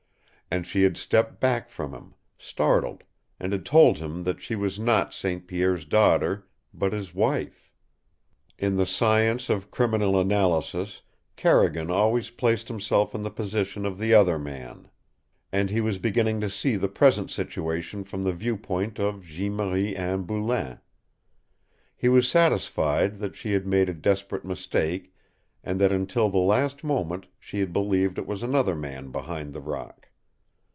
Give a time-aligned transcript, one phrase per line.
[0.53, 3.05] And she had stepped back from him, startled,
[3.39, 5.47] and had told him that she was not St.
[5.47, 7.71] Pierre's daughter, but his wife!
[8.59, 11.03] In the science of criminal analysis
[11.37, 14.89] Carrigan always placed himself in the position of the other man.
[15.53, 19.53] And he was beginning to see the present situation from the view point of Jeanne
[19.55, 20.79] Marie Anne Boulain.
[21.95, 25.13] He was satisfied that she had made a desperate mistake
[25.63, 29.61] and that until the last moment she had believed it was another man behind the
[29.61, 30.09] rock.